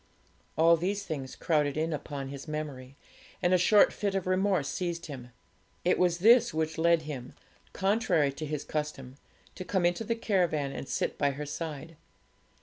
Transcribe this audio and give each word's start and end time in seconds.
All 0.57 0.77
these 0.77 1.03
things 1.03 1.35
crowded 1.35 1.77
in 1.77 1.93
upon 1.93 2.29
his 2.29 2.47
memory, 2.47 2.95
and 3.39 3.53
a 3.53 3.57
short 3.59 3.93
fit 3.93 4.15
of 4.15 4.25
remorse 4.25 4.67
seized 4.67 5.05
him. 5.05 5.29
It 5.85 5.99
was 5.99 6.17
this 6.17 6.55
which 6.55 6.79
led 6.79 7.03
him, 7.03 7.35
contrary 7.71 8.31
to 8.33 8.45
his 8.47 8.63
custom, 8.63 9.17
to 9.53 9.63
come 9.63 9.85
into 9.85 10.03
the 10.03 10.15
caravan 10.15 10.71
and 10.71 10.89
sit 10.89 11.19
by 11.19 11.29
her 11.33 11.45
side. 11.45 11.97